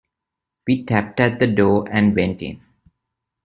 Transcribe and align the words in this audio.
We 0.65 0.83
tapped 0.83 1.19
at 1.19 1.37
the 1.37 1.45
door 1.45 1.85
and 1.91 2.15
went 2.15 2.41
in. 2.41 2.59